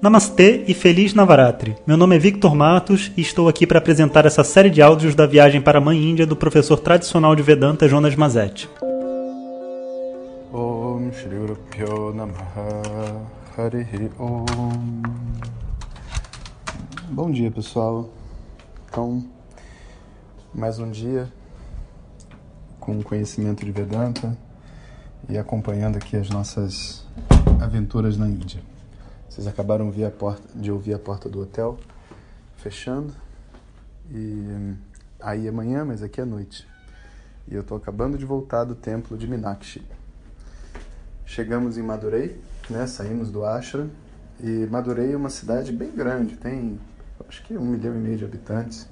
Namastê 0.00 0.64
e 0.68 0.74
Feliz 0.74 1.12
Navaratri. 1.12 1.76
Meu 1.84 1.96
nome 1.96 2.14
é 2.14 2.18
Victor 2.20 2.54
Matos 2.54 3.10
e 3.16 3.20
estou 3.20 3.48
aqui 3.48 3.66
para 3.66 3.78
apresentar 3.78 4.26
essa 4.26 4.44
série 4.44 4.70
de 4.70 4.80
áudios 4.80 5.12
da 5.12 5.26
viagem 5.26 5.60
para 5.60 5.78
a 5.78 5.80
Mãe 5.80 5.98
Índia 5.98 6.24
do 6.24 6.36
professor 6.36 6.78
tradicional 6.78 7.34
de 7.34 7.42
Vedanta 7.42 7.88
Jonas 7.88 8.14
Mazetti. 8.14 8.70
Om 10.52 11.10
Shri 11.12 11.36
Harihi 13.56 14.10
Om 14.20 14.44
Bom 17.10 17.30
dia 17.32 17.50
pessoal. 17.50 18.08
Então, 18.88 19.24
mais 20.54 20.78
um 20.78 20.92
dia 20.92 21.28
com 22.78 23.02
conhecimento 23.02 23.64
de 23.64 23.72
Vedanta 23.72 24.38
e 25.28 25.36
acompanhando 25.36 25.96
aqui 25.96 26.16
as 26.16 26.30
nossas 26.30 27.04
aventuras 27.60 28.16
na 28.16 28.28
Índia. 28.28 28.77
Vocês 29.28 29.46
acabaram 29.46 29.90
de 30.54 30.70
ouvir 30.72 30.94
a 30.94 30.98
porta, 30.98 31.28
do 31.28 31.40
hotel 31.40 31.78
fechando. 32.56 33.14
E 34.10 34.74
aí 35.20 35.46
é 35.46 35.50
manhã, 35.50 35.84
mas 35.84 36.02
aqui 36.02 36.20
é 36.20 36.24
noite. 36.24 36.66
E 37.46 37.54
eu 37.54 37.60
estou 37.60 37.76
acabando 37.76 38.18
de 38.18 38.24
voltar 38.24 38.64
do 38.64 38.74
templo 38.74 39.16
de 39.16 39.26
Minakshi. 39.26 39.86
Chegamos 41.24 41.76
em 41.76 41.82
Madurei, 41.82 42.40
né? 42.68 42.86
Saímos 42.86 43.30
do 43.30 43.44
Ashram. 43.44 43.90
E 44.40 44.66
Madurei 44.66 45.12
é 45.12 45.16
uma 45.16 45.30
cidade 45.30 45.72
bem 45.72 45.90
grande, 45.90 46.36
tem 46.36 46.78
acho 47.28 47.42
que 47.42 47.56
um 47.56 47.64
milhão 47.64 47.94
e 47.94 47.98
meio 47.98 48.16
de 48.16 48.24
habitantes. 48.24 48.86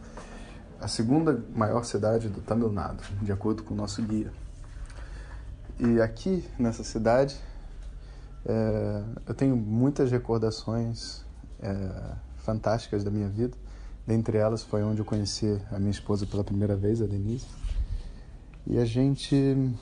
A 0.81 0.89
segunda 0.89 1.43
maior 1.55 1.85
cidade 1.85 2.29
do 2.29 2.41
Tamil 2.41 2.71
Nadu, 2.71 3.03
de 3.23 3.33
acordo 3.33 3.63
com 3.63 3.73
o 3.73 3.77
nosso 3.77 4.03
guia. 4.03 4.31
E 5.79 6.01
aqui 6.01 6.45
nessa 6.59 6.85
cidade 6.85 7.37
é, 8.49 9.03
eu 9.27 9.35
tenho 9.35 9.57
muitas 9.57 10.11
recordações 10.11 11.25
é, 11.61 12.17
fantásticas 12.37 13.03
da 13.03 13.11
minha 13.11 13.29
vida. 13.29 13.57
Dentre 14.07 14.39
elas 14.39 14.63
foi 14.63 14.85
onde 14.85 15.01
eu 15.01 15.05
conheci 15.05 15.61
a 15.73 15.79
minha 15.79 15.91
esposa 15.91 16.27
pela 16.27 16.45
primeira 16.45 16.77
vez, 16.77 17.03
a 17.03 17.07
Denise. 17.07 17.47
E 18.65 18.79
a 18.79 18.85
gente 18.85 19.75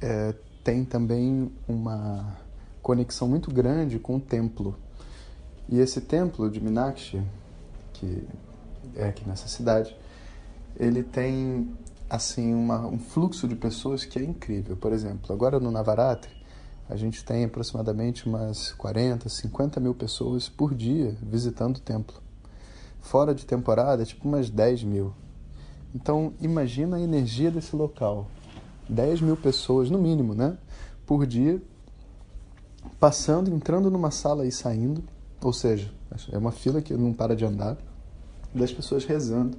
é, 0.00 0.34
tem 0.64 0.84
também 0.84 1.52
uma 1.68 2.34
conexão 2.80 3.28
muito 3.28 3.50
grande 3.50 3.98
com 3.98 4.16
o 4.16 4.20
templo. 4.20 4.74
E 5.68 5.78
esse 5.78 6.00
templo 6.00 6.50
de 6.50 6.60
Minakshi, 6.60 7.22
que 7.92 8.26
é 8.96 9.08
aqui 9.08 9.28
nessa 9.28 9.48
cidade, 9.48 9.94
ele 10.76 11.02
tem 11.02 11.70
assim 12.08 12.54
uma, 12.54 12.86
um 12.86 12.98
fluxo 12.98 13.46
de 13.46 13.54
pessoas 13.54 14.04
que 14.04 14.18
é 14.18 14.22
incrível. 14.22 14.76
Por 14.76 14.92
exemplo, 14.92 15.32
agora 15.32 15.60
no 15.60 15.70
Navaratri, 15.70 16.41
a 16.92 16.96
gente 16.96 17.24
tem 17.24 17.44
aproximadamente 17.44 18.26
umas 18.26 18.72
40, 18.72 19.26
50 19.26 19.80
mil 19.80 19.94
pessoas 19.94 20.46
por 20.46 20.74
dia 20.74 21.16
visitando 21.22 21.78
o 21.78 21.80
templo. 21.80 22.20
Fora 23.00 23.34
de 23.34 23.46
temporada, 23.46 24.04
tipo 24.04 24.28
umas 24.28 24.50
10 24.50 24.84
mil. 24.84 25.14
Então, 25.94 26.34
imagina 26.38 26.98
a 26.98 27.00
energia 27.00 27.50
desse 27.50 27.74
local. 27.74 28.26
10 28.90 29.22
mil 29.22 29.38
pessoas, 29.38 29.88
no 29.88 29.98
mínimo, 29.98 30.34
né? 30.34 30.58
Por 31.06 31.26
dia, 31.26 31.62
passando, 33.00 33.50
entrando 33.50 33.90
numa 33.90 34.10
sala 34.10 34.46
e 34.46 34.52
saindo. 34.52 35.02
Ou 35.40 35.52
seja, 35.52 35.90
é 36.30 36.36
uma 36.36 36.52
fila 36.52 36.82
que 36.82 36.92
não 36.92 37.14
para 37.14 37.34
de 37.34 37.46
andar. 37.46 37.78
Das 38.54 38.70
pessoas 38.70 39.06
rezando 39.06 39.56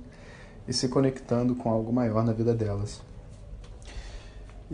e 0.68 0.74
se 0.74 0.88
conectando 0.88 1.56
com 1.56 1.72
algo 1.72 1.92
maior 1.92 2.24
na 2.24 2.32
vida 2.32 2.54
delas. 2.54 3.02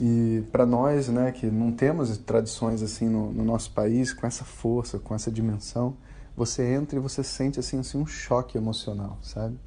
E 0.02 0.46
para 0.50 0.66
nós, 0.66 1.10
né, 1.10 1.30
que 1.34 1.48
não 1.48 1.74
temos 1.74 2.18
tradições 2.20 2.82
assim 2.82 3.10
no, 3.10 3.34
no, 3.34 3.44
nosso 3.44 3.72
país 3.72 4.14
com 4.14 4.26
essa 4.26 4.46
força, 4.46 4.98
com 4.98 5.14
essa 5.14 5.30
dimensão, 5.30 5.98
você 6.38 6.74
entra 6.74 6.98
e 6.98 7.02
você 7.02 7.22
sente 7.22 7.60
assim, 7.60 7.80
assim 7.80 7.98
um 7.98 8.06
choque 8.08 8.58
emocional, 8.58 9.18
sabe? 9.22 9.60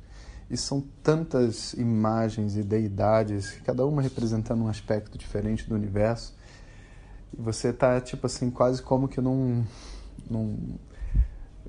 E 0.48 0.56
são 0.56 0.83
tantas 1.03 1.75
imagens 1.75 2.56
e 2.56 2.62
deidades, 2.62 3.60
cada 3.62 3.84
uma 3.84 4.00
representando 4.00 4.62
um 4.62 4.69
aspecto 4.69 5.19
diferente 5.19 5.69
do 5.69 5.75
universo. 5.75 6.34
E 7.37 7.41
você 7.41 7.71
tá 7.71 8.00
tipo 8.00 8.25
assim 8.25 8.50
quase 8.50 8.81
como 8.81 9.09
que 9.09 9.21
num, 9.21 9.62
num 10.31 10.78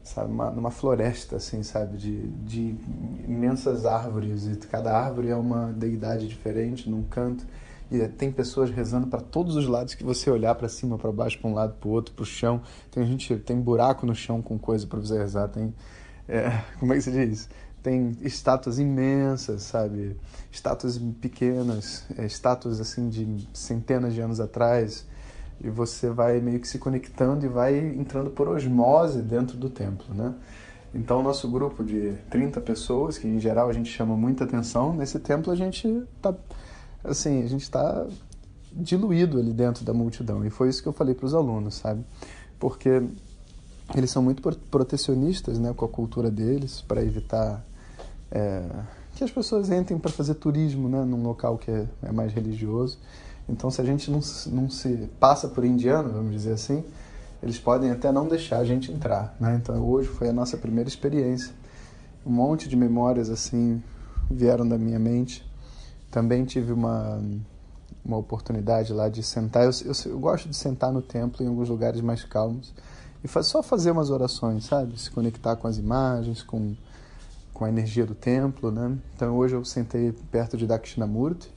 sabe, 0.05 0.31
uma, 0.31 0.49
numa 0.51 0.71
floresta 0.71 1.35
assim, 1.35 1.63
sabe, 1.63 1.97
de, 1.97 2.27
de 2.29 2.75
imensas 3.27 3.85
árvores 3.85 4.45
e 4.45 4.55
cada 4.55 4.97
árvore 4.97 5.27
é 5.27 5.35
uma 5.35 5.73
deidade 5.73 6.29
diferente 6.29 6.89
num 6.89 7.03
canto 7.03 7.45
e 7.93 8.07
tem 8.07 8.31
pessoas 8.31 8.71
rezando 8.71 9.05
para 9.05 9.21
todos 9.21 9.55
os 9.55 9.67
lados 9.67 9.93
que 9.93 10.03
você 10.03 10.31
olhar 10.31 10.55
para 10.55 10.67
cima, 10.67 10.97
para 10.97 11.11
baixo, 11.11 11.37
para 11.39 11.47
um 11.47 11.53
lado, 11.53 11.75
para 11.75 11.87
o 11.87 11.91
outro, 11.91 12.15
para 12.15 12.23
o 12.23 12.25
chão. 12.25 12.59
Tem 12.89 13.05
gente, 13.05 13.35
tem 13.37 13.61
buraco 13.61 14.03
no 14.07 14.15
chão 14.15 14.41
com 14.41 14.57
coisa 14.57 14.87
para 14.87 14.99
você 14.99 15.15
rezar. 15.15 15.47
Tem, 15.49 15.71
é, 16.27 16.49
como 16.79 16.91
é 16.91 16.95
que 16.95 17.03
se 17.03 17.11
diz? 17.11 17.47
Tem 17.83 18.17
estátuas 18.21 18.79
imensas, 18.79 19.61
sabe? 19.61 20.17
Estátuas 20.51 20.97
pequenas, 21.21 22.03
é, 22.17 22.25
estátuas 22.25 22.81
assim 22.81 23.09
de 23.09 23.47
centenas 23.53 24.15
de 24.15 24.21
anos 24.21 24.39
atrás. 24.39 25.05
E 25.63 25.69
você 25.69 26.09
vai 26.09 26.41
meio 26.41 26.59
que 26.59 26.67
se 26.67 26.79
conectando 26.79 27.45
e 27.45 27.47
vai 27.47 27.77
entrando 27.77 28.31
por 28.31 28.47
osmose 28.47 29.21
dentro 29.21 29.55
do 29.55 29.69
templo, 29.69 30.15
né? 30.15 30.33
Então, 30.95 31.21
nosso 31.21 31.47
grupo 31.49 31.83
de 31.83 32.13
30 32.31 32.59
pessoas, 32.61 33.19
que 33.19 33.27
em 33.27 33.39
geral 33.39 33.69
a 33.69 33.73
gente 33.73 33.89
chama 33.89 34.15
muita 34.15 34.43
atenção, 34.43 34.93
nesse 34.93 35.19
templo 35.19 35.51
a 35.51 35.55
gente 35.55 35.87
está 35.87 36.33
assim, 37.03 37.43
a 37.43 37.47
gente 37.47 37.63
está 37.63 38.05
diluído 38.71 39.37
ali 39.39 39.51
dentro 39.51 39.83
da 39.83 39.93
multidão. 39.93 40.45
E 40.45 40.49
foi 40.49 40.69
isso 40.69 40.81
que 40.81 40.87
eu 40.87 40.93
falei 40.93 41.13
para 41.13 41.25
os 41.25 41.33
alunos, 41.33 41.75
sabe? 41.75 42.03
Porque 42.59 43.03
eles 43.95 44.09
são 44.09 44.23
muito 44.23 44.41
protecionistas 44.71 45.59
né, 45.59 45.73
com 45.75 45.85
a 45.85 45.89
cultura 45.89 46.31
deles, 46.31 46.81
para 46.81 47.03
evitar 47.03 47.63
é, 48.31 48.63
que 49.15 49.23
as 49.23 49.31
pessoas 49.31 49.69
entrem 49.69 49.99
para 49.99 50.11
fazer 50.11 50.35
turismo 50.35 50.89
né, 50.89 51.03
num 51.03 51.21
local 51.21 51.57
que 51.57 51.69
é, 51.69 51.85
é, 52.01 52.11
mais 52.11 52.33
religioso. 52.33 52.97
Então, 53.47 53.69
se 53.69 53.81
a 53.81 53.83
gente 53.83 54.09
não, 54.09 54.21
não 54.47 54.69
se 54.69 55.09
passa 55.19 55.47
por 55.47 55.65
indiano, 55.65 56.09
vamos 56.09 56.31
dizer 56.31 56.53
assim, 56.53 56.83
eles 57.41 57.59
podem 57.59 57.91
até 57.91 58.11
não 58.11 58.27
deixar 58.27 58.59
a 58.59 58.65
gente 58.65 58.91
entrar. 58.91 59.35
Né? 59.39 59.59
Então, 59.61 59.83
hoje 59.85 60.07
foi 60.07 60.29
a 60.29 60.33
nossa 60.33 60.57
primeira 60.57 60.87
experiência. 60.87 61.53
Um 62.25 62.31
monte 62.31 62.69
de 62.69 62.75
memórias 62.75 63.29
assim 63.29 63.83
vieram 64.31 64.67
da 64.67 64.77
minha 64.77 64.97
mente 64.97 65.45
também 66.13 66.45
tive 66.45 66.71
uma, 66.71 67.19
uma 68.05 68.17
oportunidade 68.17 68.93
lá 68.93 69.09
de 69.09 69.23
sentar. 69.23 69.63
Eu, 69.63 69.71
eu, 69.83 70.11
eu, 70.11 70.19
gosto 70.19 70.47
de 70.47 70.55
sentar 70.55 70.93
no 70.93 71.01
templo 71.01 71.43
em 71.43 71.49
alguns 71.49 71.69
lugares 71.69 72.01
mais 72.01 72.23
calmos 72.23 72.71
e 73.23 73.27
faz, 73.27 73.47
só 73.47 73.63
fazer 73.63 73.89
umas 73.89 74.11
orações, 74.11 74.65
sabe? 74.65 74.97
Se 74.99 75.09
conectar 75.09 75.55
com 75.55 75.67
as 75.67 75.79
imagens, 75.79 76.43
com, 76.43 76.75
com 77.51 77.65
a 77.65 77.69
energia 77.69 78.05
do 78.05 78.13
templo, 78.13 78.69
né? 78.69 78.95
Então 79.15 79.35
hoje 79.35 79.55
eu 79.55 79.65
sentei 79.65 80.11
perto 80.31 80.55
de 80.55 80.67
Dakshinamurti, 80.67 81.51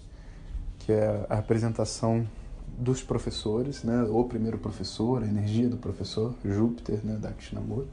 que 0.78 0.91
é 0.91 1.27
a 1.28 1.37
apresentação 1.37 2.27
dos 2.78 3.03
professores, 3.03 3.83
né? 3.84 4.05
O 4.05 4.25
primeiro 4.25 4.56
professor, 4.56 5.22
a 5.22 5.27
energia 5.27 5.69
do 5.69 5.77
professor, 5.77 6.34
Júpiter, 6.43 7.00
né? 7.05 7.19
Dakshinamurti. 7.21 7.91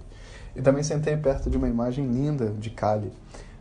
E 0.56 0.62
também 0.62 0.82
sentei 0.82 1.18
perto 1.18 1.50
de 1.50 1.58
uma 1.58 1.68
imagem 1.68 2.08
linda 2.08 2.52
de 2.52 2.70
Kali, 2.70 3.12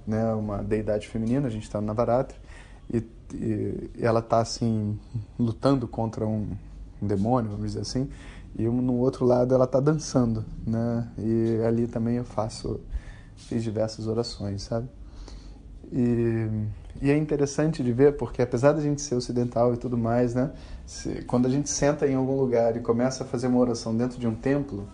né? 0.06 0.32
Uma 0.34 0.62
deidade 0.62 1.08
feminina, 1.08 1.48
a 1.48 1.50
gente 1.50 1.64
está 1.64 1.80
no 1.80 1.86
Navaratri 1.88 2.41
e, 2.92 3.04
e 3.34 3.90
ela 4.00 4.20
está 4.20 4.40
assim 4.40 4.98
lutando 5.38 5.88
contra 5.88 6.26
um, 6.26 6.48
um, 7.00 7.06
demônio, 7.06 7.50
vamos 7.50 7.66
dizer 7.66 7.80
assim, 7.80 8.08
e 8.56 8.64
no 8.64 8.94
outro 8.98 9.24
lado 9.24 9.54
ela 9.54 9.64
está 9.64 9.80
dançando, 9.80 10.44
né? 10.66 11.08
E 11.18 11.62
ali 11.66 11.86
também 11.86 12.16
eu 12.16 12.24
faço 12.24 12.80
fiz 13.36 13.62
diversas 13.62 14.06
orações, 14.06 14.62
sabe? 14.62 14.88
E, 15.90 16.48
e 17.00 17.10
é 17.10 17.16
interessante 17.16 17.82
de 17.82 17.92
ver 17.92 18.16
porque 18.16 18.40
apesar 18.40 18.72
da 18.72 18.80
gente 18.80 19.00
ser 19.02 19.14
ocidental 19.14 19.74
e 19.74 19.76
tudo 19.76 19.96
mais, 19.96 20.34
né? 20.34 20.50
Se, 20.86 21.22
quando 21.24 21.46
a 21.46 21.50
gente 21.50 21.68
senta 21.68 22.06
em 22.06 22.14
algum 22.14 22.36
lugar 22.36 22.76
e 22.76 22.80
começa 22.80 23.24
a 23.24 23.26
fazer 23.26 23.46
uma 23.46 23.58
oração 23.58 23.96
dentro 23.96 24.18
de 24.18 24.26
um 24.26 24.34
templo, 24.34 24.86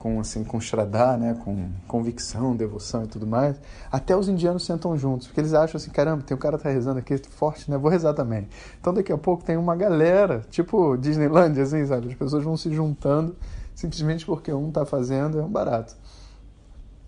com 0.00 0.18
assim 0.18 0.42
com 0.42 0.58
Shraddha, 0.58 1.16
né, 1.16 1.38
com 1.44 1.68
convicção, 1.86 2.56
devoção 2.56 3.04
e 3.04 3.06
tudo 3.06 3.26
mais, 3.26 3.60
até 3.92 4.16
os 4.16 4.28
indianos 4.28 4.64
sentam 4.64 4.96
juntos, 4.96 5.28
porque 5.28 5.40
eles 5.40 5.54
acham 5.54 5.76
assim, 5.76 5.90
caramba, 5.90 6.24
tem 6.24 6.36
um 6.36 6.40
cara 6.40 6.56
que 6.56 6.64
tá 6.64 6.70
rezando 6.70 6.98
aqui 6.98 7.16
forte, 7.30 7.70
né, 7.70 7.78
vou 7.78 7.90
rezar 7.90 8.14
também. 8.14 8.48
Então 8.80 8.92
daqui 8.92 9.12
a 9.12 9.18
pouco 9.18 9.44
tem 9.44 9.56
uma 9.56 9.76
galera, 9.76 10.42
tipo 10.50 10.96
Disneyland, 10.96 11.60
assim, 11.60 11.86
sabe, 11.86 12.08
as 12.08 12.14
pessoas 12.14 12.42
vão 12.42 12.56
se 12.56 12.74
juntando 12.74 13.36
simplesmente 13.74 14.26
porque 14.26 14.52
um 14.52 14.70
tá 14.70 14.84
fazendo, 14.84 15.38
é 15.38 15.42
um 15.42 15.48
barato. 15.48 15.94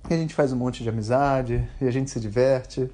E 0.08 0.14
a 0.14 0.16
gente 0.16 0.34
faz 0.34 0.52
um 0.52 0.56
monte 0.56 0.82
de 0.82 0.88
amizade, 0.88 1.68
e 1.80 1.86
a 1.86 1.90
gente 1.90 2.10
se 2.10 2.18
diverte. 2.20 2.90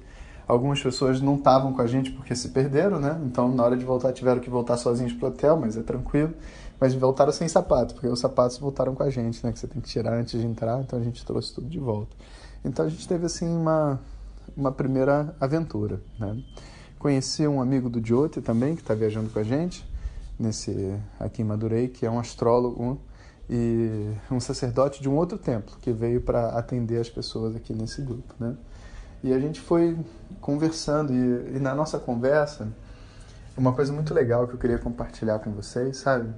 Algumas 0.47 0.81
pessoas 0.81 1.21
não 1.21 1.35
estavam 1.35 1.73
com 1.73 1.81
a 1.81 1.87
gente 1.87 2.11
porque 2.11 2.35
se 2.35 2.49
perderam, 2.49 2.99
né? 2.99 3.19
Então, 3.25 3.53
na 3.53 3.63
hora 3.63 3.77
de 3.77 3.85
voltar, 3.85 4.11
tiveram 4.11 4.41
que 4.41 4.49
voltar 4.49 4.77
sozinhos 4.77 5.13
pro 5.13 5.27
hotel, 5.27 5.57
mas 5.57 5.77
é 5.77 5.81
tranquilo. 5.81 6.33
Mas 6.79 6.93
voltaram 6.93 7.31
sem 7.31 7.47
sapato, 7.47 7.93
porque 7.93 8.07
os 8.07 8.19
sapatos 8.19 8.57
voltaram 8.57 8.95
com 8.95 9.03
a 9.03 9.09
gente, 9.09 9.45
né? 9.45 9.51
Que 9.51 9.59
você 9.59 9.67
tem 9.67 9.81
que 9.81 9.89
tirar 9.89 10.13
antes 10.13 10.39
de 10.39 10.47
entrar, 10.47 10.79
então 10.79 10.97
a 10.99 11.03
gente 11.03 11.25
trouxe 11.25 11.53
tudo 11.53 11.67
de 11.67 11.79
volta. 11.79 12.15
Então 12.63 12.85
a 12.85 12.89
gente 12.89 13.07
teve 13.07 13.25
assim 13.25 13.47
uma, 13.47 13.99
uma 14.55 14.71
primeira 14.71 15.35
aventura, 15.39 16.01
né? 16.17 16.41
Conheci 16.97 17.47
um 17.47 17.61
amigo 17.61 17.89
do 17.89 18.05
Jyoti 18.05 18.41
também, 18.41 18.75
que 18.75 18.81
está 18.81 18.93
viajando 18.93 19.29
com 19.29 19.39
a 19.39 19.43
gente, 19.43 19.85
nesse 20.37 20.93
aqui 21.19 21.41
em 21.41 21.45
Madurei, 21.45 21.87
que 21.87 22.05
é 22.05 22.11
um 22.11 22.19
astrólogo, 22.19 22.99
e 23.49 24.13
um 24.29 24.39
sacerdote 24.39 25.01
de 25.01 25.09
um 25.09 25.15
outro 25.15 25.37
templo 25.37 25.75
que 25.81 25.91
veio 25.91 26.21
para 26.21 26.49
atender 26.49 26.99
as 26.99 27.09
pessoas 27.09 27.55
aqui 27.55 27.73
nesse 27.73 28.01
grupo, 28.01 28.35
né? 28.39 28.55
E 29.23 29.33
a 29.33 29.39
gente 29.39 29.59
foi 29.59 29.97
conversando 30.39 31.11
e, 31.11 31.57
e, 31.57 31.59
na 31.59 31.73
nossa 31.73 31.99
conversa 31.99 32.67
uma 33.57 33.73
coisa 33.73 33.91
muito 33.91 34.13
legal 34.13 34.47
que 34.47 34.53
eu 34.53 34.59
queria 34.59 34.77
compartilhar 34.77 35.39
com 35.39 35.51
vocês, 35.51 35.97
sabe? 35.97 36.29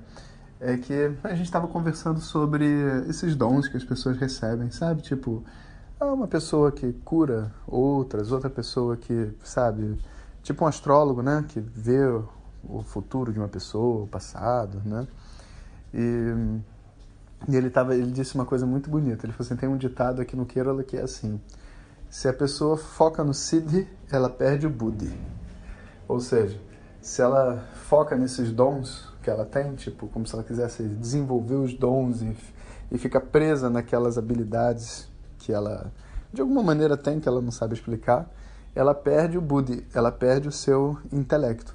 É 0.64 0.78
que 0.78 0.94
a 1.24 1.34
gente 1.34 1.46
estava 1.46 1.68
conversando 1.68 2.22
sobre 2.22 2.66
esses 3.10 3.36
dons 3.36 3.68
que 3.68 3.76
as 3.76 3.84
pessoas 3.84 4.16
recebem, 4.18 4.70
sabe? 4.70 5.02
Tipo, 5.02 5.44
uma 6.00 6.28
pessoa 6.28 6.72
que 6.72 6.94
cura 7.04 7.52
outras, 7.66 8.32
outra 8.32 8.48
pessoa 8.48 8.96
que, 8.96 9.34
sabe, 9.44 9.98
tipo 10.44 10.64
um 10.64 10.68
astrólogo, 10.68 11.24
né? 11.24 11.44
Que 11.48 11.60
vê 11.60 12.06
o 12.64 12.84
futuro 12.84 13.34
de 13.34 13.40
uma 13.40 13.48
pessoa, 13.48 14.04
o 14.04 14.08
passado, 14.08 14.80
né? 14.86 15.08
E, 15.92 16.62
e 17.50 17.56
ele, 17.56 17.72
tava, 17.72 17.96
ele 17.96 18.12
disse 18.12 18.36
uma 18.36 18.46
coisa 18.46 18.64
muito 18.64 18.88
bonita. 18.88 19.26
Ele 19.26 19.34
falou 19.34 19.48
assim, 19.48 19.56
tem 19.56 19.68
um 19.68 19.78
ditado 19.78 20.22
aqui 20.22 20.36
no 20.36 20.46
Kerala 20.46 20.84
que 20.84 20.96
é 20.96 21.02
assim, 21.02 21.42
se 22.08 22.28
a 22.28 22.34
pessoa 22.34 22.78
foca 22.78 23.24
no 23.24 23.34
Siddhi, 23.34 23.88
ela 24.12 24.30
perde 24.30 24.68
o 24.68 24.70
Buddhi. 24.70 25.12
Ou 26.08 26.20
seja, 26.20 26.62
se 27.02 27.20
ela 27.20 27.68
foca 27.74 28.16
nesses 28.16 28.52
dons 28.52 29.11
que 29.22 29.30
ela 29.30 29.46
tem, 29.46 29.76
tipo, 29.76 30.08
como 30.08 30.26
se 30.26 30.34
ela 30.34 30.44
quisesse 30.44 30.84
desenvolver 30.84 31.56
os 31.56 31.74
dons 31.74 32.22
e, 32.22 32.36
e 32.92 32.98
fica 32.98 33.20
presa 33.20 33.70
naquelas 33.70 34.18
habilidades 34.18 35.08
que 35.38 35.52
ela, 35.52 35.92
de 36.34 36.42
alguma 36.42 36.64
maneira, 36.64 36.98
tem, 36.98 37.20
que 37.20 37.28
ela 37.28 37.42
não 37.42 37.52
sabe 37.52 37.74
explicar, 37.74 38.30
ela 38.74 38.94
perde 38.94 39.38
o 39.38 39.42
Buddhi, 39.42 39.86
ela 39.94 40.12
perde 40.12 40.48
o 40.48 40.52
seu 40.52 40.98
intelecto. 41.12 41.74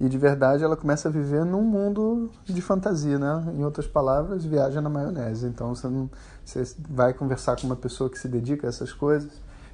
E 0.00 0.08
de 0.08 0.16
verdade 0.16 0.62
ela 0.62 0.76
começa 0.76 1.08
a 1.08 1.10
viver 1.10 1.44
num 1.44 1.62
mundo 1.62 2.30
de 2.44 2.62
fantasia, 2.62 3.18
né? 3.18 3.52
Em 3.56 3.64
outras 3.64 3.86
palavras, 3.86 4.44
viaja 4.44 4.80
na 4.80 4.88
maionese. 4.88 5.46
Então 5.46 5.74
você, 5.74 5.88
não, 5.88 6.08
você 6.44 6.62
vai 6.88 7.12
conversar 7.12 7.60
com 7.60 7.66
uma 7.66 7.74
pessoa 7.74 8.08
que 8.08 8.16
se 8.16 8.28
dedica 8.28 8.66
a 8.66 8.68
essas 8.68 8.92
coisas 8.92 9.32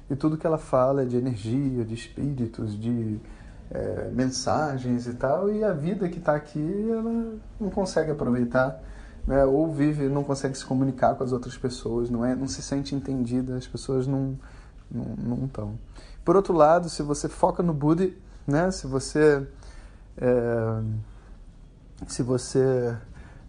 e 0.09 0.15
tudo 0.15 0.37
que 0.37 0.45
ela 0.45 0.57
fala 0.57 1.03
é 1.03 1.05
de 1.05 1.15
energia, 1.15 1.83
de 1.83 1.93
espíritos, 1.93 2.79
de 2.79 3.19
é, 3.71 4.09
mensagens 4.11 5.07
e 5.07 5.13
tal. 5.13 5.51
E 5.51 5.63
a 5.63 5.73
vida 5.73 6.07
que 6.09 6.19
está 6.19 6.35
aqui 6.35 6.89
ela 6.89 7.37
não 7.59 7.69
consegue 7.69 8.11
aproveitar, 8.11 8.81
né? 9.27 9.45
Ou 9.45 9.71
vive, 9.71 10.07
não 10.07 10.23
consegue 10.23 10.57
se 10.57 10.65
comunicar 10.65 11.15
com 11.15 11.23
as 11.23 11.31
outras 11.31 11.57
pessoas, 11.57 12.09
não 12.09 12.25
é, 12.25 12.35
não 12.35 12.47
se 12.47 12.61
sente 12.61 12.95
entendida. 12.95 13.55
As 13.55 13.67
pessoas 13.67 14.07
não 14.07 14.37
não 14.91 15.45
estão. 15.45 15.79
Por 16.23 16.35
outro 16.35 16.53
lado, 16.53 16.89
se 16.89 17.01
você 17.01 17.27
foca 17.27 17.63
no 17.63 17.73
Buda, 17.73 18.09
né? 18.47 18.69
Se 18.71 18.87
você 18.87 19.45
é, 20.17 20.81
se 22.07 22.23
você 22.23 22.95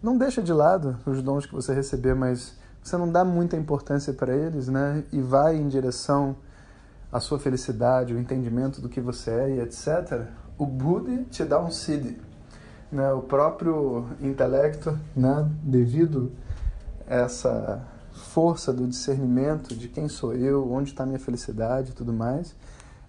não 0.01 0.17
deixa 0.17 0.41
de 0.41 0.53
lado 0.53 0.97
os 1.05 1.21
dons 1.21 1.45
que 1.45 1.53
você 1.53 1.73
receber, 1.73 2.15
mas 2.15 2.55
você 2.83 2.97
não 2.97 3.11
dá 3.11 3.25
muita 3.25 3.57
importância 3.57 4.13
para 4.13 4.35
eles, 4.35 4.67
né? 4.67 5.03
E 5.11 5.21
vai 5.21 5.55
em 5.55 5.67
direção 5.67 6.35
à 7.11 7.19
sua 7.19 7.39
felicidade, 7.39 8.13
o 8.13 8.19
entendimento 8.19 8.81
do 8.81 8.89
que 8.89 8.99
você 8.99 9.31
é 9.31 9.49
e 9.55 9.59
etc. 9.61 10.27
O 10.57 10.65
Buda 10.65 11.23
te 11.29 11.43
dá 11.45 11.59
um 11.59 11.71
siddhi, 11.71 12.19
né? 12.91 13.11
O 13.13 13.21
próprio 13.21 14.05
intelecto, 14.21 14.97
né? 15.15 15.49
Devido 15.63 16.31
a 17.07 17.15
essa 17.15 17.81
força 18.11 18.73
do 18.73 18.87
discernimento 18.87 19.75
de 19.75 19.87
quem 19.87 20.09
sou 20.09 20.33
eu, 20.33 20.71
onde 20.71 20.89
está 20.89 21.05
minha 21.05 21.19
felicidade 21.19 21.91
e 21.91 21.93
tudo 21.93 22.11
mais, 22.11 22.55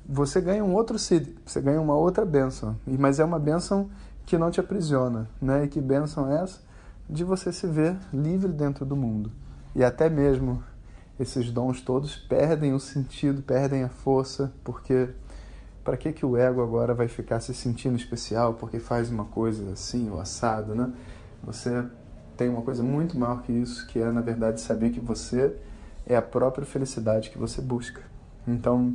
você 0.08 0.40
ganha 0.40 0.64
um 0.64 0.74
outro 0.74 0.98
Siddhi, 0.98 1.36
você 1.44 1.60
ganha 1.60 1.80
uma 1.80 1.94
outra 1.94 2.24
bênção. 2.24 2.76
Mas 2.86 3.20
é 3.20 3.24
uma 3.24 3.38
bênção 3.38 3.90
que 4.24 4.38
não 4.38 4.50
te 4.50 4.58
aprisiona. 4.58 5.28
Né? 5.40 5.64
E 5.64 5.68
que 5.68 5.80
bênção 5.80 6.30
é 6.30 6.42
essa? 6.42 6.60
De 7.08 7.24
você 7.24 7.52
se 7.52 7.66
ver 7.66 7.96
livre 8.12 8.52
dentro 8.52 8.86
do 8.86 8.96
mundo. 8.96 9.30
E 9.74 9.84
até 9.84 10.08
mesmo 10.08 10.62
esses 11.18 11.50
dons 11.50 11.80
todos 11.80 12.16
perdem 12.16 12.72
o 12.72 12.80
sentido, 12.80 13.42
perdem 13.42 13.82
a 13.82 13.88
força, 13.88 14.52
porque 14.62 15.08
para 15.84 15.96
que, 15.96 16.12
que 16.12 16.24
o 16.24 16.36
ego 16.36 16.62
agora 16.62 16.94
vai 16.94 17.08
ficar 17.08 17.40
se 17.40 17.54
sentindo 17.54 17.96
especial 17.96 18.54
porque 18.54 18.78
faz 18.78 19.10
uma 19.10 19.24
coisa 19.24 19.72
assim 19.72 20.10
ou 20.10 20.20
assado, 20.20 20.74
né? 20.74 20.92
Você 21.42 21.84
tem 22.36 22.48
uma 22.48 22.62
coisa 22.62 22.82
muito 22.82 23.18
maior 23.18 23.42
que 23.42 23.52
isso, 23.52 23.86
que 23.86 23.98
é, 23.98 24.10
na 24.12 24.20
verdade, 24.20 24.60
saber 24.60 24.90
que 24.90 25.00
você 25.00 25.56
é 26.06 26.16
a 26.16 26.22
própria 26.22 26.66
felicidade 26.66 27.30
que 27.30 27.38
você 27.38 27.60
busca. 27.60 28.02
Então, 28.46 28.94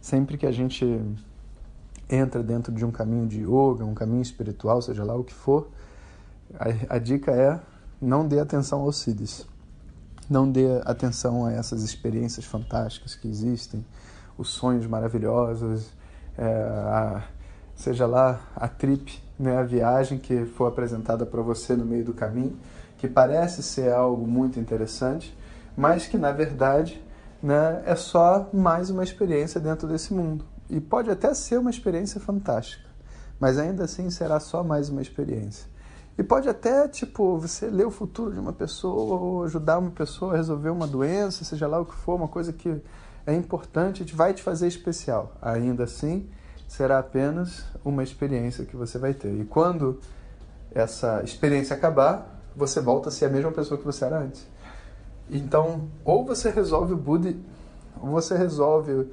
Sempre 0.00 0.38
que 0.38 0.46
a 0.46 0.52
gente 0.52 1.00
entra 2.08 2.42
dentro 2.42 2.72
de 2.72 2.84
um 2.84 2.90
caminho 2.90 3.26
de 3.26 3.42
yoga, 3.42 3.84
um 3.84 3.94
caminho 3.94 4.22
espiritual, 4.22 4.80
seja 4.80 5.04
lá 5.04 5.14
o 5.14 5.24
que 5.24 5.34
for, 5.34 5.68
a, 6.54 6.96
a 6.96 6.98
dica 6.98 7.32
é 7.32 7.60
não 8.00 8.26
dê 8.26 8.38
atenção 8.38 8.80
aos 8.80 8.98
siddhis. 8.98 9.46
Não 10.28 10.50
dê 10.50 10.66
atenção 10.84 11.46
a 11.46 11.52
essas 11.52 11.82
experiências 11.82 12.44
fantásticas 12.44 13.14
que 13.14 13.26
existem, 13.28 13.84
os 14.36 14.50
sonhos 14.50 14.86
maravilhosos, 14.86 15.90
é, 16.36 16.44
a, 16.44 17.24
seja 17.74 18.06
lá 18.06 18.40
a 18.54 18.68
trip, 18.68 19.22
né, 19.38 19.56
a 19.56 19.62
viagem 19.62 20.18
que 20.18 20.44
for 20.44 20.66
apresentada 20.66 21.24
para 21.24 21.40
você 21.40 21.74
no 21.74 21.84
meio 21.84 22.04
do 22.04 22.12
caminho, 22.12 22.56
que 22.98 23.08
parece 23.08 23.62
ser 23.62 23.92
algo 23.92 24.26
muito 24.26 24.58
interessante, 24.60 25.36
mas 25.76 26.06
que 26.06 26.18
na 26.18 26.32
verdade 26.32 27.02
né, 27.42 27.82
é 27.86 27.94
só 27.94 28.48
mais 28.52 28.90
uma 28.90 29.04
experiência 29.04 29.60
dentro 29.60 29.88
desse 29.88 30.12
mundo. 30.12 30.44
E 30.68 30.80
pode 30.80 31.10
até 31.10 31.32
ser 31.32 31.58
uma 31.58 31.70
experiência 31.70 32.20
fantástica, 32.20 32.88
mas 33.40 33.58
ainda 33.58 33.84
assim 33.84 34.10
será 34.10 34.38
só 34.40 34.62
mais 34.62 34.88
uma 34.88 35.00
experiência. 35.00 35.66
E 36.18 36.22
pode 36.24 36.48
até, 36.48 36.88
tipo, 36.88 37.38
você 37.38 37.68
ler 37.68 37.86
o 37.86 37.92
futuro 37.92 38.32
de 38.32 38.40
uma 38.40 38.52
pessoa 38.52 39.20
ou 39.20 39.44
ajudar 39.44 39.78
uma 39.78 39.92
pessoa 39.92 40.34
a 40.34 40.36
resolver 40.36 40.70
uma 40.70 40.86
doença, 40.86 41.44
seja 41.44 41.68
lá 41.68 41.78
o 41.78 41.86
que 41.86 41.94
for, 41.94 42.16
uma 42.16 42.26
coisa 42.26 42.52
que 42.52 42.82
é 43.24 43.32
importante, 43.32 44.02
vai 44.12 44.34
te 44.34 44.42
fazer 44.42 44.66
especial. 44.66 45.36
Ainda 45.40 45.84
assim, 45.84 46.28
será 46.66 46.98
apenas 46.98 47.64
uma 47.84 48.02
experiência 48.02 48.64
que 48.64 48.74
você 48.74 48.98
vai 48.98 49.14
ter. 49.14 49.32
E 49.32 49.44
quando 49.44 50.00
essa 50.74 51.22
experiência 51.22 51.76
acabar, 51.76 52.42
você 52.56 52.80
volta 52.80 53.10
a 53.10 53.12
ser 53.12 53.26
a 53.26 53.28
mesma 53.28 53.52
pessoa 53.52 53.78
que 53.78 53.84
você 53.84 54.04
era 54.04 54.18
antes. 54.18 54.44
Então, 55.30 55.88
ou 56.04 56.24
você 56.24 56.50
resolve 56.50 56.94
o 56.94 56.96
Buda, 56.96 57.32
ou 58.00 58.08
você 58.08 58.36
resolve 58.36 59.08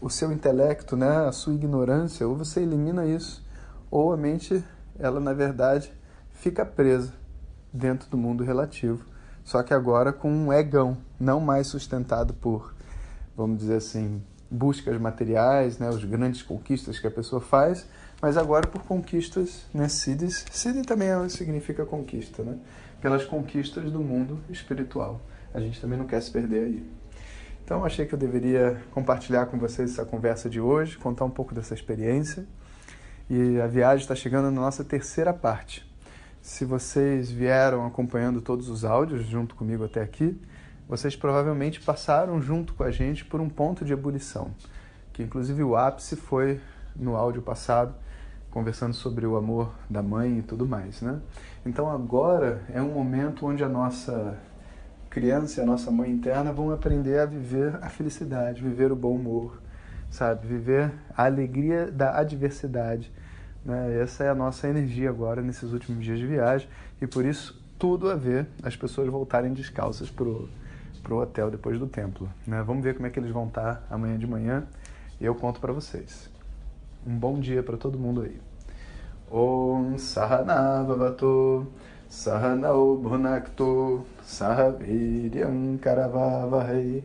o 0.00 0.08
seu 0.08 0.30
intelecto, 0.30 0.96
né, 0.96 1.26
a 1.26 1.32
sua 1.32 1.54
ignorância, 1.54 2.28
ou 2.28 2.36
você 2.36 2.60
elimina 2.60 3.04
isso, 3.04 3.44
ou 3.90 4.12
a 4.12 4.16
mente, 4.16 4.62
ela 4.96 5.18
na 5.18 5.32
verdade 5.32 5.92
fica 6.36 6.64
presa 6.64 7.12
dentro 7.72 8.08
do 8.08 8.16
mundo 8.16 8.44
relativo, 8.44 9.04
só 9.44 9.62
que 9.62 9.74
agora 9.74 10.12
com 10.12 10.30
um 10.30 10.52
egão, 10.52 10.96
não 11.18 11.40
mais 11.40 11.66
sustentado 11.66 12.32
por, 12.34 12.74
vamos 13.36 13.58
dizer 13.58 13.76
assim, 13.76 14.22
buscas 14.50 14.98
materiais, 15.00 15.78
né, 15.78 15.88
os 15.88 16.04
grandes 16.04 16.42
conquistas 16.42 16.98
que 16.98 17.06
a 17.06 17.10
pessoa 17.10 17.40
faz, 17.40 17.86
mas 18.20 18.36
agora 18.36 18.66
por 18.66 18.82
conquistas, 18.82 19.66
né, 19.74 19.88
Siddhis. 19.88 20.44
Siddhi 20.50 20.82
também 20.82 21.08
significa 21.28 21.84
conquista, 21.84 22.42
né? 22.42 22.58
Pelas 23.00 23.24
conquistas 23.24 23.90
do 23.92 24.00
mundo 24.00 24.40
espiritual 24.48 25.20
a 25.56 25.60
gente 25.60 25.80
também 25.80 25.98
não 25.98 26.06
quer 26.06 26.20
se 26.20 26.30
perder 26.30 26.64
aí. 26.64 26.86
Então, 27.64 27.82
achei 27.82 28.04
que 28.04 28.14
eu 28.14 28.18
deveria 28.18 28.80
compartilhar 28.92 29.46
com 29.46 29.58
vocês 29.58 29.92
essa 29.92 30.04
conversa 30.04 30.50
de 30.50 30.60
hoje, 30.60 30.98
contar 30.98 31.24
um 31.24 31.30
pouco 31.30 31.54
dessa 31.54 31.72
experiência. 31.72 32.46
E 33.28 33.58
a 33.58 33.66
viagem 33.66 34.02
está 34.02 34.14
chegando 34.14 34.50
na 34.50 34.60
nossa 34.60 34.84
terceira 34.84 35.32
parte. 35.32 35.85
Se 36.46 36.64
vocês 36.64 37.28
vieram 37.28 37.84
acompanhando 37.84 38.40
todos 38.40 38.68
os 38.68 38.84
áudios 38.84 39.26
junto 39.26 39.56
comigo 39.56 39.84
até 39.84 40.00
aqui, 40.00 40.40
vocês 40.88 41.16
provavelmente 41.16 41.80
passaram 41.80 42.40
junto 42.40 42.72
com 42.72 42.84
a 42.84 42.90
gente 42.92 43.24
por 43.24 43.40
um 43.40 43.48
ponto 43.48 43.84
de 43.84 43.92
ebulição, 43.92 44.52
que 45.12 45.24
inclusive 45.24 45.64
o 45.64 45.74
ápice 45.74 46.14
foi 46.14 46.60
no 46.94 47.16
áudio 47.16 47.42
passado, 47.42 47.96
conversando 48.48 48.94
sobre 48.94 49.26
o 49.26 49.36
amor 49.36 49.74
da 49.90 50.04
mãe 50.04 50.38
e 50.38 50.42
tudo 50.42 50.64
mais, 50.64 51.02
né? 51.02 51.20
Então 51.66 51.90
agora 51.90 52.62
é 52.72 52.80
um 52.80 52.92
momento 52.92 53.44
onde 53.44 53.64
a 53.64 53.68
nossa 53.68 54.38
criança 55.10 55.60
e 55.60 55.64
a 55.64 55.66
nossa 55.66 55.90
mãe 55.90 56.12
interna 56.12 56.52
vão 56.52 56.70
aprender 56.70 57.18
a 57.18 57.26
viver 57.26 57.76
a 57.82 57.88
felicidade, 57.88 58.62
viver 58.62 58.92
o 58.92 58.96
bom 58.96 59.16
humor, 59.16 59.60
sabe? 60.08 60.46
Viver 60.46 60.92
a 61.10 61.24
alegria 61.24 61.90
da 61.90 62.16
adversidade. 62.16 63.12
Né? 63.66 64.00
Essa 64.00 64.24
é 64.24 64.30
a 64.30 64.34
nossa 64.34 64.68
energia 64.68 65.10
agora 65.10 65.42
nesses 65.42 65.72
últimos 65.72 66.04
dias 66.04 66.18
de 66.18 66.26
viagem 66.26 66.68
e 67.02 67.06
por 67.06 67.24
isso 67.24 67.60
tudo 67.76 68.08
a 68.08 68.14
ver 68.14 68.46
as 68.62 68.76
pessoas 68.76 69.08
voltarem 69.08 69.52
descalças 69.52 70.08
pro 70.08 70.48
pro 71.02 71.18
hotel 71.18 71.50
depois 71.52 71.78
do 71.78 71.86
templo. 71.86 72.28
Né? 72.44 72.60
Vamos 72.64 72.82
ver 72.82 72.94
como 72.94 73.06
é 73.06 73.10
que 73.10 73.20
eles 73.20 73.30
vão 73.30 73.46
estar 73.46 73.86
amanhã 73.88 74.18
de 74.18 74.26
manhã 74.26 74.66
e 75.20 75.24
eu 75.24 75.36
conto 75.36 75.60
para 75.60 75.72
vocês. 75.72 76.28
Um 77.06 77.16
bom 77.16 77.38
dia 77.38 77.62
para 77.62 77.76
todo 77.76 77.96
mundo 77.96 78.22
aí. 78.22 78.40
Om 79.30 79.96
Sahana 79.98 80.82
Bhunaktu 80.82 81.64
Sahaviryam 84.24 85.78
Karavavahai 85.80 87.04